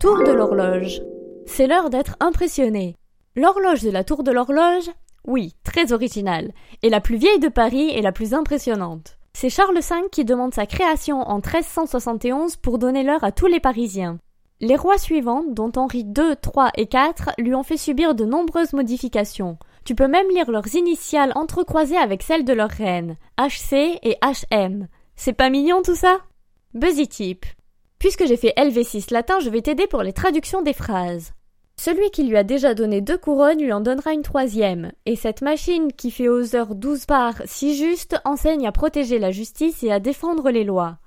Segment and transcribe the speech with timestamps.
[0.00, 1.02] Tour de l'horloge.
[1.44, 2.96] C'est l'heure d'être impressionné.
[3.36, 4.90] L'horloge de la tour de l'horloge?
[5.26, 6.52] Oui, très originale.
[6.82, 9.18] Et la plus vieille de Paris et la plus impressionnante.
[9.34, 13.60] C'est Charles V qui demande sa création en 1371 pour donner l'heure à tous les
[13.60, 14.18] Parisiens.
[14.60, 18.72] Les rois suivants, dont Henri II, III et IV, lui ont fait subir de nombreuses
[18.72, 19.58] modifications.
[19.84, 24.88] Tu peux même lire leurs initiales entrecroisées avec celles de leur reine, HC et HM.
[25.14, 26.20] C'est pas mignon tout ça?
[26.72, 27.44] Buzzy Tip.
[28.00, 31.32] Puisque j'ai fait LV6 latin, je vais t'aider pour les traductions des phrases.
[31.76, 35.42] Celui qui lui a déjà donné deux couronnes lui en donnera une troisième, et cette
[35.42, 39.92] machine qui fait aux heures douze parts si juste enseigne à protéger la justice et
[39.92, 40.96] à défendre les lois.